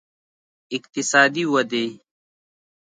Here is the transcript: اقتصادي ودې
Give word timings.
اقتصادي 0.77 1.43
ودې 1.53 1.85